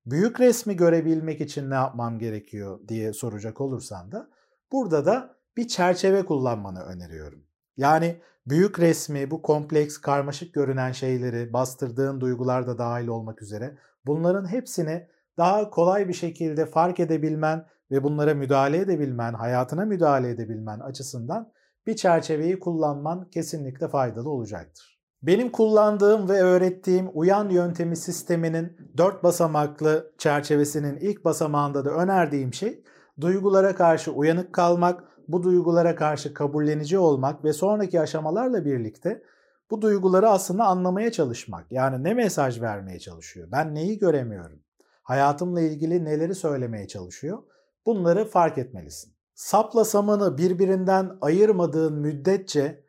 Büyük 0.06 0.40
resmi 0.40 0.76
görebilmek 0.76 1.42
için 1.42 1.70
ne 1.70 1.74
yapmam 1.74 2.20
gerekiyor 2.20 2.80
diye 2.88 3.14
soracak 3.14 3.62
olursan 3.62 4.12
da 4.12 4.30
burada 4.72 5.06
da 5.06 5.36
bir 5.58 5.68
çerçeve 5.68 6.26
kullanmanı 6.26 6.84
öneriyorum. 6.84 7.44
Yani 7.78 8.22
büyük 8.48 8.80
resmi, 8.80 9.32
bu 9.32 9.42
kompleks, 9.42 9.98
karmaşık 9.98 10.54
görünen 10.54 10.92
şeyleri, 10.92 11.54
bastırdığın 11.54 12.22
duygular 12.22 12.68
da 12.68 12.78
dahil 12.78 13.08
olmak 13.08 13.42
üzere 13.42 13.78
bunların 14.06 14.52
hepsini 14.52 15.08
daha 15.38 15.70
kolay 15.70 16.08
bir 16.08 16.14
şekilde 16.14 16.66
fark 16.66 17.00
edebilmen 17.00 17.66
ve 17.92 18.04
bunlara 18.04 18.34
müdahale 18.34 18.78
edebilmen, 18.78 19.34
hayatına 19.34 19.86
müdahale 19.86 20.30
edebilmen 20.30 20.80
açısından 20.80 21.52
bir 21.88 21.96
çerçeveyi 21.96 22.60
kullanman 22.60 23.30
kesinlikle 23.30 23.88
faydalı 23.88 24.30
olacaktır. 24.30 24.98
Benim 25.24 25.52
kullandığım 25.52 26.30
ve 26.30 26.42
öğrettiğim 26.42 27.10
uyan 27.14 27.50
yöntemi 27.50 27.96
sisteminin 27.96 28.78
dört 28.98 29.24
basamaklı 29.24 30.12
çerçevesinin 30.18 30.98
ilk 30.98 31.26
basamağında 31.26 31.86
da 31.86 31.90
önerdiğim 31.90 32.54
şey 32.54 32.84
duygulara 33.22 33.76
karşı 33.76 34.12
uyanık 34.12 34.54
kalmak, 34.54 35.04
bu 35.28 35.44
duygulara 35.44 35.96
karşı 35.96 36.34
kabullenici 36.34 37.00
olmak 37.00 37.44
ve 37.44 37.54
sonraki 37.54 38.02
aşamalarla 38.02 38.66
birlikte 38.66 39.24
bu 39.72 39.82
duyguları 39.82 40.30
aslında 40.30 40.66
anlamaya 40.66 41.12
çalışmak. 41.12 41.72
Yani 41.72 42.04
ne 42.04 42.14
mesaj 42.14 42.62
vermeye 42.62 43.00
çalışıyor? 43.00 43.48
Ben 43.52 43.76
neyi 43.76 44.00
göremiyorum? 44.00 44.60
Hayatımla 45.04 45.62
ilgili 45.62 46.06
neleri 46.06 46.36
söylemeye 46.36 46.88
çalışıyor? 46.88 47.44
Bunları 47.86 48.26
fark 48.26 48.58
etmelisin. 48.58 49.17
Sapla 49.38 49.86
samanı 49.86 50.38
birbirinden 50.38 51.18
ayırmadığın 51.22 51.94
müddetçe 51.94 52.84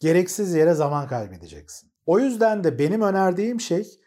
gereksiz 0.00 0.54
yere 0.54 0.74
zaman 0.74 1.08
kaybedeceksin. 1.08 1.90
O 2.06 2.18
yüzden 2.18 2.64
de 2.64 2.78
benim 2.78 3.02
önerdiğim 3.02 3.60
şey 3.60 4.00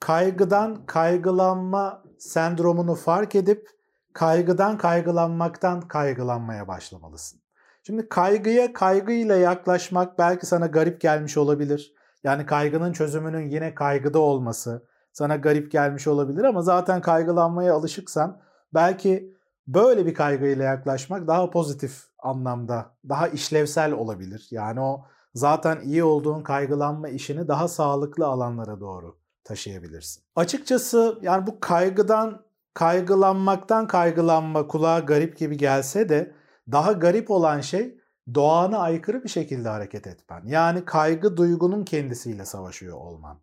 kaygıdan 0.00 0.86
kaygılanma 0.86 2.02
sendromunu 2.18 2.94
fark 2.94 3.34
edip 3.34 3.68
kaygıdan 4.12 4.78
kaygılanmaktan 4.78 5.80
kaygılanmaya 5.80 6.68
başlamalısın. 6.68 7.40
Şimdi 7.82 8.08
kaygıya 8.08 8.72
kaygıyla 8.72 9.36
yaklaşmak 9.36 10.18
belki 10.18 10.46
sana 10.46 10.66
garip 10.66 11.00
gelmiş 11.00 11.36
olabilir. 11.36 11.94
Yani 12.24 12.46
kaygının 12.46 12.92
çözümünün 12.92 13.50
yine 13.50 13.74
kaygıda 13.74 14.18
olması 14.18 14.86
sana 15.12 15.36
garip 15.36 15.72
gelmiş 15.72 16.06
olabilir 16.06 16.44
ama 16.44 16.62
zaten 16.62 17.00
kaygılanmaya 17.00 17.74
alışıksan 17.74 18.40
belki 18.74 19.39
böyle 19.74 20.06
bir 20.06 20.14
kaygıyla 20.14 20.64
yaklaşmak 20.64 21.26
daha 21.26 21.50
pozitif 21.50 22.04
anlamda, 22.18 22.94
daha 23.08 23.28
işlevsel 23.28 23.92
olabilir. 23.92 24.48
Yani 24.50 24.80
o 24.80 25.04
zaten 25.34 25.80
iyi 25.80 26.04
olduğun 26.04 26.42
kaygılanma 26.42 27.08
işini 27.08 27.48
daha 27.48 27.68
sağlıklı 27.68 28.26
alanlara 28.26 28.80
doğru 28.80 29.18
taşıyabilirsin. 29.44 30.22
Açıkçası 30.36 31.18
yani 31.22 31.46
bu 31.46 31.60
kaygıdan 31.60 32.42
kaygılanmaktan 32.74 33.86
kaygılanma 33.86 34.66
kulağa 34.66 34.98
garip 34.98 35.38
gibi 35.38 35.56
gelse 35.56 36.08
de 36.08 36.34
daha 36.72 36.92
garip 36.92 37.30
olan 37.30 37.60
şey 37.60 38.00
doğana 38.34 38.78
aykırı 38.78 39.24
bir 39.24 39.28
şekilde 39.28 39.68
hareket 39.68 40.06
etmen. 40.06 40.42
Yani 40.46 40.84
kaygı 40.84 41.36
duygunun 41.36 41.84
kendisiyle 41.84 42.44
savaşıyor 42.44 42.96
olman. 42.96 43.40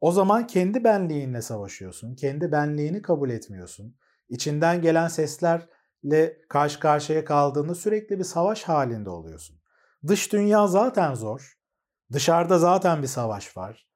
O 0.00 0.12
zaman 0.12 0.46
kendi 0.46 0.84
benliğinle 0.84 1.42
savaşıyorsun. 1.42 2.14
Kendi 2.14 2.52
benliğini 2.52 3.02
kabul 3.02 3.30
etmiyorsun. 3.30 3.96
İçinden 4.32 4.82
gelen 4.82 5.08
seslerle 5.08 6.38
karşı 6.48 6.80
karşıya 6.80 7.24
kaldığında 7.24 7.74
sürekli 7.74 8.18
bir 8.18 8.24
savaş 8.24 8.62
halinde 8.62 9.10
oluyorsun. 9.10 9.56
Dış 10.06 10.32
dünya 10.32 10.66
zaten 10.66 11.14
zor. 11.14 11.58
Dışarıda 12.12 12.58
zaten 12.58 13.02
bir 13.02 13.06
savaş 13.06 13.56
var. 13.56 13.88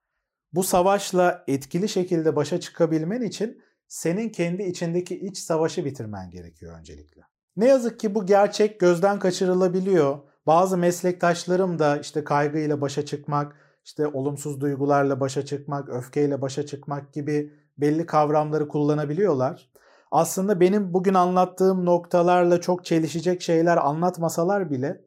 Bu 0.53 0.65
savaşla 0.65 1.45
etkili 1.49 1.89
şekilde 1.89 2.37
başa 2.37 2.61
çıkabilmen 2.61 3.23
için 3.23 3.63
senin 3.89 4.29
kendi 4.29 4.63
içindeki 4.63 5.21
iç 5.21 5.39
savaşı 5.39 5.85
bitirmen 5.85 6.31
gerekiyor 6.31 6.79
öncelikle. 6.79 7.23
Ne 7.57 7.67
yazık 7.69 8.01
ki 8.01 8.15
bu 8.15 8.27
gerçek 8.27 8.81
gözden 8.81 9.19
kaçırılabiliyor. 9.19 10.19
Bazı 10.47 10.79
meslektaşlarım 10.79 11.79
da 11.79 11.99
işte 11.99 12.25
kaygıyla 12.25 12.81
başa 12.81 13.05
çıkmak, 13.05 13.57
işte 13.85 14.07
olumsuz 14.07 14.61
duygularla 14.61 15.21
başa 15.21 15.45
çıkmak, 15.45 15.89
öfkeyle 15.89 16.41
başa 16.41 16.67
çıkmak 16.67 17.13
gibi 17.13 17.53
belli 17.79 18.07
kavramları 18.07 18.69
kullanabiliyorlar. 18.69 19.71
Aslında 20.11 20.61
benim 20.61 20.95
bugün 20.95 21.15
anlattığım 21.15 21.85
noktalarla 21.85 22.61
çok 22.61 22.85
çelişecek 22.85 23.43
şeyler 23.43 23.77
anlatmasalar 23.77 24.71
bile 24.71 25.05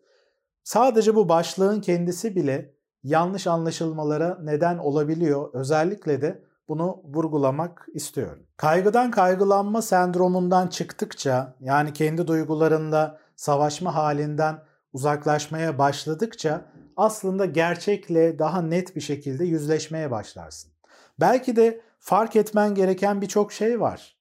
sadece 0.63 1.15
bu 1.15 1.29
başlığın 1.29 1.81
kendisi 1.81 2.35
bile 2.35 2.73
yanlış 3.03 3.47
anlaşılmalara 3.47 4.37
neden 4.41 4.77
olabiliyor. 4.77 5.49
Özellikle 5.53 6.21
de 6.21 6.43
bunu 6.67 7.01
vurgulamak 7.03 7.87
istiyorum. 7.93 8.43
Kaygıdan 8.57 9.11
kaygılanma 9.11 9.81
sendromundan 9.81 10.67
çıktıkça 10.67 11.55
yani 11.59 11.93
kendi 11.93 12.27
duygularında 12.27 13.19
savaşma 13.35 13.95
halinden 13.95 14.63
uzaklaşmaya 14.93 15.77
başladıkça 15.77 16.61
aslında 16.97 17.45
gerçekle 17.45 18.39
daha 18.39 18.61
net 18.61 18.95
bir 18.95 19.01
şekilde 19.01 19.45
yüzleşmeye 19.45 20.11
başlarsın. 20.11 20.71
Belki 21.19 21.55
de 21.55 21.81
fark 21.99 22.35
etmen 22.35 22.75
gereken 22.75 23.21
birçok 23.21 23.51
şey 23.53 23.79
var. 23.79 24.18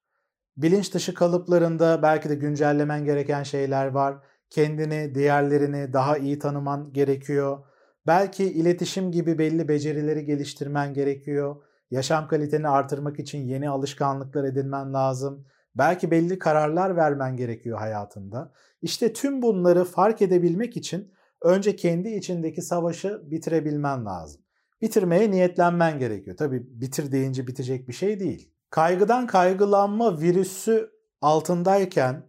Bilinç 0.63 0.95
dışı 0.95 1.15
kalıplarında 1.15 2.03
belki 2.03 2.29
de 2.29 2.35
güncellemen 2.35 3.05
gereken 3.05 3.43
şeyler 3.43 3.87
var. 3.87 4.17
Kendini, 4.51 5.15
diğerlerini 5.15 5.93
daha 5.93 6.19
iyi 6.19 6.39
tanıman 6.39 6.93
gerekiyor. 6.93 7.59
Belki 8.07 8.45
iletişim 8.45 9.13
gibi 9.13 9.39
belli 9.39 9.69
becerileri 9.69 10.25
geliştirmen 10.25 10.95
gerekiyor 10.95 11.57
Yaşam 11.91 12.29
kaliteni 12.29 12.69
artırmak 12.69 13.19
için 13.19 13.39
yeni 13.39 13.69
alışkanlıklar 13.69 14.45
edinmen 14.45 14.95
lazım. 14.95 15.47
Belki 15.75 16.11
belli 16.11 16.39
kararlar 16.39 16.97
vermen 16.97 17.37
gerekiyor 17.37 17.79
hayatında. 17.79 18.53
İşte 18.83 19.13
tüm 19.13 19.43
bunları 19.43 19.85
fark 19.85 20.23
edebilmek 20.23 20.77
için 20.77 21.13
önce 21.43 21.77
kendi 21.77 22.09
içindeki 22.09 22.63
savaşı 22.63 23.23
bitirebilmen 23.31 24.05
lazım. 24.07 24.43
Bitirmeye 24.81 25.31
niyetlenmen 25.31 25.99
gerekiyor. 25.99 26.37
Tabii 26.37 26.67
bitir 26.81 27.13
deyince 27.13 27.47
bitecek 27.47 27.89
bir 27.89 27.93
şey 27.93 28.21
değil. 28.21 28.53
Kaygıdan 28.71 29.27
kaygılanma 29.27 30.21
virüsü 30.21 30.91
altındayken 31.21 32.29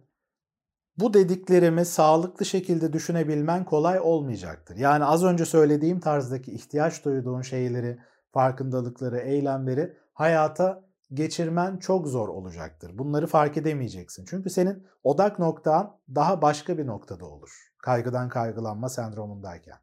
bu 0.98 1.14
dediklerimi 1.14 1.84
sağlıklı 1.84 2.44
şekilde 2.44 2.92
düşünebilmen 2.92 3.64
kolay 3.64 4.00
olmayacaktır. 4.00 4.76
Yani 4.76 5.04
az 5.04 5.24
önce 5.24 5.44
söylediğim 5.44 6.00
tarzdaki 6.00 6.52
ihtiyaç 6.52 7.04
duyduğun 7.04 7.42
şeyleri, 7.42 7.98
farkındalıkları, 8.32 9.18
eylemleri 9.18 9.96
hayata 10.12 10.84
geçirmen 11.14 11.76
çok 11.76 12.06
zor 12.06 12.28
olacaktır. 12.28 12.98
Bunları 12.98 13.26
fark 13.26 13.56
edemeyeceksin. 13.56 14.24
Çünkü 14.30 14.50
senin 14.50 14.86
odak 15.02 15.38
noktan 15.38 15.98
daha 16.14 16.42
başka 16.42 16.78
bir 16.78 16.86
noktada 16.86 17.26
olur. 17.26 17.72
Kaygıdan 17.78 18.28
kaygılanma 18.28 18.88
sendromundayken. 18.88 19.78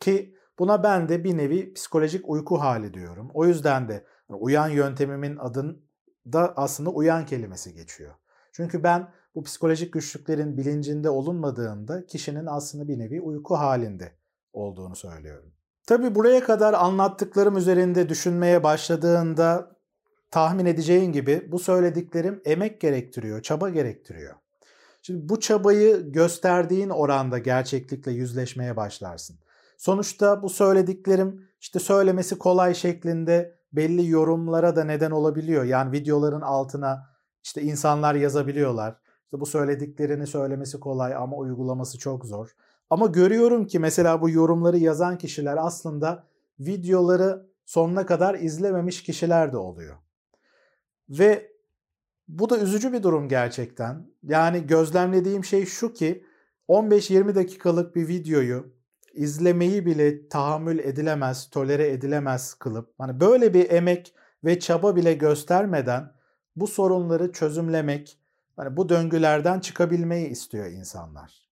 Ki 0.00 0.34
buna 0.58 0.82
ben 0.82 1.08
de 1.08 1.24
bir 1.24 1.36
nevi 1.36 1.74
psikolojik 1.74 2.28
uyku 2.28 2.60
hali 2.60 2.94
diyorum. 2.94 3.30
O 3.34 3.44
yüzden 3.44 3.88
de 3.88 4.04
uyan 4.34 4.68
yöntemimin 4.68 5.36
adında 5.36 6.52
aslında 6.56 6.90
uyan 6.90 7.26
kelimesi 7.26 7.74
geçiyor. 7.74 8.14
Çünkü 8.52 8.82
ben 8.82 9.08
bu 9.34 9.42
psikolojik 9.42 9.92
güçlüklerin 9.92 10.56
bilincinde 10.56 11.10
olunmadığında 11.10 12.06
kişinin 12.06 12.46
aslında 12.46 12.88
bir 12.88 12.98
nevi 12.98 13.20
uyku 13.20 13.54
halinde 13.54 14.12
olduğunu 14.52 14.96
söylüyorum. 14.96 15.52
Tabi 15.86 16.14
buraya 16.14 16.44
kadar 16.44 16.74
anlattıklarım 16.74 17.56
üzerinde 17.56 18.08
düşünmeye 18.08 18.62
başladığında 18.62 19.76
tahmin 20.30 20.66
edeceğin 20.66 21.12
gibi 21.12 21.48
bu 21.52 21.58
söylediklerim 21.58 22.42
emek 22.44 22.80
gerektiriyor, 22.80 23.42
çaba 23.42 23.70
gerektiriyor. 23.70 24.34
Şimdi 25.02 25.28
bu 25.28 25.40
çabayı 25.40 26.12
gösterdiğin 26.12 26.90
oranda 26.90 27.38
gerçeklikle 27.38 28.12
yüzleşmeye 28.12 28.76
başlarsın. 28.76 29.38
Sonuçta 29.76 30.42
bu 30.42 30.48
söylediklerim 30.48 31.48
işte 31.60 31.78
söylemesi 31.78 32.38
kolay 32.38 32.74
şeklinde 32.74 33.57
belli 33.72 34.08
yorumlara 34.08 34.76
da 34.76 34.84
neden 34.84 35.10
olabiliyor. 35.10 35.64
Yani 35.64 35.92
videoların 35.92 36.40
altına 36.40 37.08
işte 37.44 37.62
insanlar 37.62 38.14
yazabiliyorlar. 38.14 38.96
İşte 39.24 39.40
bu 39.40 39.46
söylediklerini 39.46 40.26
söylemesi 40.26 40.80
kolay 40.80 41.14
ama 41.14 41.36
uygulaması 41.36 41.98
çok 41.98 42.24
zor. 42.24 42.56
Ama 42.90 43.06
görüyorum 43.06 43.66
ki 43.66 43.78
mesela 43.78 44.20
bu 44.20 44.30
yorumları 44.30 44.78
yazan 44.78 45.18
kişiler 45.18 45.56
aslında 45.60 46.24
videoları 46.60 47.46
sonuna 47.64 48.06
kadar 48.06 48.34
izlememiş 48.34 49.02
kişiler 49.02 49.52
de 49.52 49.56
oluyor. 49.56 49.96
Ve 51.08 51.52
bu 52.28 52.50
da 52.50 52.58
üzücü 52.58 52.92
bir 52.92 53.02
durum 53.02 53.28
gerçekten. 53.28 54.06
Yani 54.22 54.66
gözlemlediğim 54.66 55.44
şey 55.44 55.66
şu 55.66 55.92
ki 55.92 56.24
15-20 56.68 57.34
dakikalık 57.34 57.96
bir 57.96 58.08
videoyu 58.08 58.77
izlemeyi 59.18 59.86
bile 59.86 60.28
tahammül 60.28 60.78
edilemez, 60.78 61.50
tolere 61.50 61.88
edilemez 61.88 62.54
kılıp 62.54 62.94
hani 62.98 63.20
böyle 63.20 63.54
bir 63.54 63.70
emek 63.70 64.14
ve 64.44 64.60
çaba 64.60 64.96
bile 64.96 65.14
göstermeden 65.14 66.12
bu 66.56 66.66
sorunları 66.66 67.32
çözümlemek, 67.32 68.18
hani 68.56 68.76
bu 68.76 68.88
döngülerden 68.88 69.60
çıkabilmeyi 69.60 70.28
istiyor 70.28 70.66
insanlar. 70.66 71.48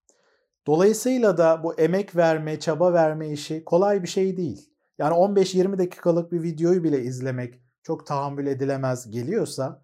Dolayısıyla 0.67 1.39
da 1.39 1.63
bu 1.63 1.75
emek 1.75 2.17
verme, 2.17 2.61
çaba 2.61 2.93
verme 2.93 3.29
işi 3.29 3.65
kolay 3.65 4.03
bir 4.03 4.09
şey 4.09 4.37
değil. 4.37 4.71
Yani 4.99 5.15
15-20 5.15 5.79
dakikalık 5.79 6.33
bir 6.33 6.43
videoyu 6.43 6.85
bile 6.85 7.03
izlemek 7.03 7.61
çok 7.83 8.07
tahammül 8.07 8.47
edilemez 8.47 9.11
geliyorsa 9.11 9.83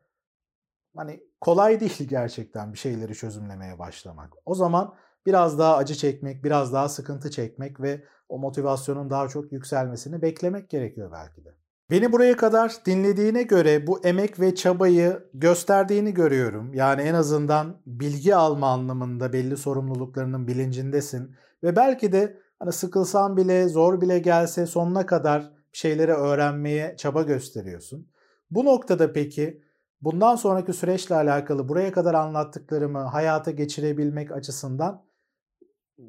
hani 0.96 1.22
kolay 1.40 1.80
değil 1.80 2.08
gerçekten 2.08 2.72
bir 2.72 2.78
şeyleri 2.78 3.14
çözümlemeye 3.14 3.78
başlamak. 3.78 4.32
O 4.44 4.54
zaman 4.54 4.94
biraz 5.26 5.58
daha 5.58 5.76
acı 5.76 5.94
çekmek, 5.94 6.44
biraz 6.44 6.72
daha 6.72 6.88
sıkıntı 6.88 7.30
çekmek 7.30 7.80
ve 7.80 8.04
o 8.28 8.38
motivasyonun 8.38 9.10
daha 9.10 9.28
çok 9.28 9.52
yükselmesini 9.52 10.22
beklemek 10.22 10.70
gerekiyor 10.70 11.12
belki 11.12 11.44
de. 11.44 11.54
Beni 11.90 12.12
buraya 12.12 12.36
kadar 12.36 12.76
dinlediğine 12.86 13.42
göre 13.42 13.86
bu 13.86 14.00
emek 14.04 14.40
ve 14.40 14.54
çabayı 14.54 15.28
gösterdiğini 15.34 16.14
görüyorum. 16.14 16.74
Yani 16.74 17.02
en 17.02 17.14
azından 17.14 17.76
bilgi 17.86 18.34
alma 18.34 18.68
anlamında 18.68 19.32
belli 19.32 19.56
sorumluluklarının 19.56 20.46
bilincindesin 20.46 21.36
ve 21.62 21.76
belki 21.76 22.12
de 22.12 22.38
hani 22.58 22.72
sıkılsan 22.72 23.36
bile, 23.36 23.68
zor 23.68 24.00
bile 24.00 24.18
gelse 24.18 24.66
sonuna 24.66 25.06
kadar 25.06 25.52
şeyleri 25.72 26.12
öğrenmeye 26.12 26.96
çaba 26.96 27.22
gösteriyorsun. 27.22 28.08
Bu 28.50 28.64
noktada 28.64 29.12
peki 29.12 29.62
bundan 30.00 30.36
sonraki 30.36 30.72
süreçle 30.72 31.14
alakalı 31.14 31.68
buraya 31.68 31.92
kadar 31.92 32.14
anlattıklarımı 32.14 32.98
hayata 32.98 33.50
geçirebilmek 33.50 34.32
açısından 34.32 35.02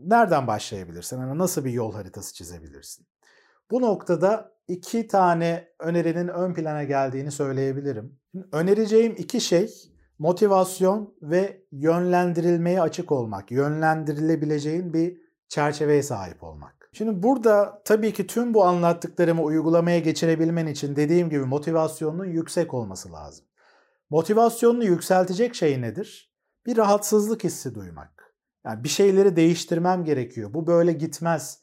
nereden 0.05 0.47
başlayabilirsin? 0.47 1.19
Yani 1.19 1.37
nasıl 1.37 1.65
bir 1.65 1.71
yol 1.71 1.93
haritası 1.93 2.33
çizebilirsin? 2.33 3.07
Bu 3.71 3.81
noktada 3.81 4.51
iki 4.67 5.07
tane 5.07 5.67
önerinin 5.79 6.27
ön 6.27 6.53
plana 6.53 6.83
geldiğini 6.83 7.31
söyleyebilirim. 7.31 8.19
Önereceğim 8.51 9.15
iki 9.17 9.41
şey 9.41 9.73
motivasyon 10.19 11.15
ve 11.21 11.63
yönlendirilmeye 11.71 12.81
açık 12.81 13.11
olmak, 13.11 13.51
yönlendirilebileceğin 13.51 14.93
bir 14.93 15.17
çerçeveye 15.47 16.03
sahip 16.03 16.43
olmak. 16.43 16.89
Şimdi 16.93 17.23
burada 17.23 17.81
tabii 17.85 18.13
ki 18.13 18.27
tüm 18.27 18.53
bu 18.53 18.63
anlattıklarımı 18.63 19.43
uygulamaya 19.43 19.99
geçirebilmen 19.99 20.67
için 20.67 20.95
dediğim 20.95 21.29
gibi 21.29 21.45
motivasyonun 21.45 22.25
yüksek 22.25 22.73
olması 22.73 23.11
lazım. 23.11 23.45
Motivasyonunu 24.09 24.83
yükseltecek 24.83 25.55
şey 25.55 25.81
nedir? 25.81 26.33
Bir 26.65 26.77
rahatsızlık 26.77 27.43
hissi 27.43 27.75
duymak. 27.75 28.22
Yani 28.65 28.83
bir 28.83 28.89
şeyleri 28.89 29.35
değiştirmem 29.35 30.03
gerekiyor. 30.03 30.53
Bu 30.53 30.67
böyle 30.67 30.93
gitmez 30.93 31.59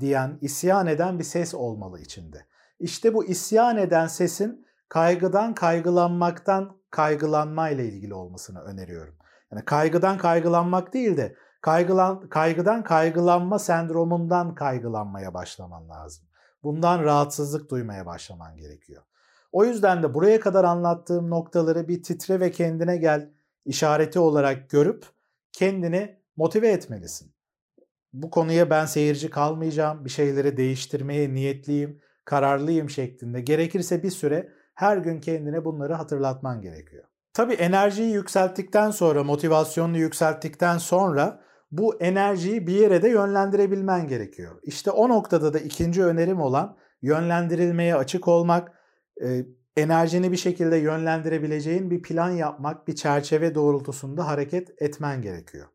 diyen, 0.00 0.38
isyan 0.40 0.86
eden 0.86 1.18
bir 1.18 1.24
ses 1.24 1.54
olmalı 1.54 2.00
içinde. 2.00 2.46
İşte 2.78 3.14
bu 3.14 3.24
isyan 3.24 3.76
eden 3.76 4.06
sesin 4.06 4.66
kaygıdan 4.88 5.54
kaygılanmaktan 5.54 6.76
kaygılanma 6.90 7.68
ile 7.68 7.84
ilgili 7.84 8.14
olmasını 8.14 8.60
öneriyorum. 8.60 9.14
Yani 9.52 9.64
kaygıdan 9.64 10.18
kaygılanmak 10.18 10.94
değil 10.94 11.16
de 11.16 11.36
kaygılan, 11.60 12.28
kaygıdan 12.28 12.84
kaygılanma 12.84 13.58
sendromundan 13.58 14.54
kaygılanmaya 14.54 15.34
başlaman 15.34 15.88
lazım. 15.88 16.24
Bundan 16.62 17.04
rahatsızlık 17.04 17.70
duymaya 17.70 18.06
başlaman 18.06 18.56
gerekiyor. 18.56 19.02
O 19.52 19.64
yüzden 19.64 20.02
de 20.02 20.14
buraya 20.14 20.40
kadar 20.40 20.64
anlattığım 20.64 21.30
noktaları 21.30 21.88
bir 21.88 22.02
titre 22.02 22.40
ve 22.40 22.50
kendine 22.50 22.96
gel 22.96 23.30
işareti 23.64 24.18
olarak 24.18 24.70
görüp 24.70 25.06
kendini 25.52 26.21
motive 26.36 26.68
etmelisin 26.68 27.34
bu 28.12 28.30
konuya 28.30 28.70
ben 28.70 28.86
seyirci 28.86 29.30
kalmayacağım, 29.30 30.04
bir 30.04 30.10
şeyleri 30.10 30.56
değiştirmeye 30.56 31.34
niyetliyim, 31.34 32.00
kararlıyım 32.24 32.90
şeklinde 32.90 33.40
gerekirse 33.40 34.02
bir 34.02 34.10
süre 34.10 34.48
her 34.74 34.96
gün 34.96 35.20
kendine 35.20 35.64
bunları 35.64 35.94
hatırlatman 35.94 36.60
gerekiyor. 36.60 37.04
Tabii 37.34 37.54
enerjiyi 37.54 38.12
yükselttikten 38.12 38.90
sonra, 38.90 39.24
motivasyonunu 39.24 39.98
yükselttikten 39.98 40.78
sonra 40.78 41.40
bu 41.70 42.00
enerjiyi 42.00 42.66
bir 42.66 42.72
yere 42.72 43.02
de 43.02 43.08
yönlendirebilmen 43.08 44.08
gerekiyor. 44.08 44.60
İşte 44.62 44.90
o 44.90 45.08
noktada 45.08 45.54
da 45.54 45.58
ikinci 45.58 46.04
önerim 46.04 46.40
olan 46.40 46.76
yönlendirilmeye 47.02 47.96
açık 47.96 48.28
olmak, 48.28 48.72
e, 49.24 49.46
enerjini 49.76 50.32
bir 50.32 50.36
şekilde 50.36 50.76
yönlendirebileceğin 50.76 51.90
bir 51.90 52.02
plan 52.02 52.30
yapmak, 52.30 52.88
bir 52.88 52.94
çerçeve 52.94 53.54
doğrultusunda 53.54 54.26
hareket 54.26 54.82
etmen 54.82 55.22
gerekiyor. 55.22 55.66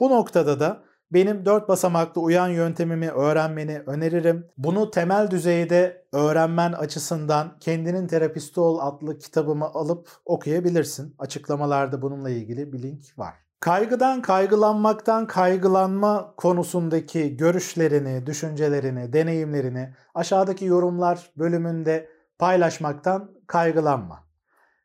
Bu 0.00 0.10
noktada 0.10 0.60
da 0.60 0.82
benim 1.10 1.46
4 1.46 1.68
basamaklı 1.68 2.20
uyan 2.20 2.48
yöntemimi 2.48 3.10
öğrenmeni 3.10 3.82
öneririm. 3.86 4.46
Bunu 4.56 4.90
temel 4.90 5.30
düzeyde 5.30 6.06
öğrenmen 6.12 6.72
açısından 6.72 7.58
Kendinin 7.60 8.06
Terapisti 8.06 8.60
Ol 8.60 8.78
adlı 8.80 9.18
kitabımı 9.18 9.64
alıp 9.64 10.08
okuyabilirsin. 10.24 11.14
Açıklamalarda 11.18 12.02
bununla 12.02 12.30
ilgili 12.30 12.72
bir 12.72 12.82
link 12.82 13.18
var. 13.18 13.34
Kaygıdan 13.60 14.22
kaygılanmaktan 14.22 15.26
kaygılanma 15.26 16.34
konusundaki 16.36 17.36
görüşlerini, 17.36 18.26
düşüncelerini, 18.26 19.12
deneyimlerini 19.12 19.94
aşağıdaki 20.14 20.64
yorumlar 20.64 21.30
bölümünde 21.36 22.08
paylaşmaktan 22.38 23.30
kaygılanma. 23.46 24.24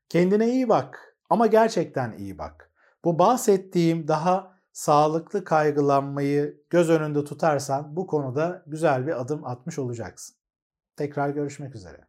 Kendine 0.09 0.49
iyi 0.49 0.69
bak 0.69 1.15
ama 1.29 1.47
gerçekten 1.47 2.11
iyi 2.17 2.37
bak. 2.37 2.71
Bu 3.05 3.19
bahsettiğim 3.19 4.07
daha 4.07 4.56
sağlıklı 4.77 5.43
kaygılanmayı 5.43 6.63
göz 6.69 6.89
önünde 6.89 7.23
tutarsan 7.23 7.95
bu 7.95 8.07
konuda 8.07 8.63
güzel 8.67 9.07
bir 9.07 9.21
adım 9.21 9.45
atmış 9.45 9.79
olacaksın. 9.79 10.35
Tekrar 10.95 11.29
görüşmek 11.29 11.75
üzere. 11.75 12.06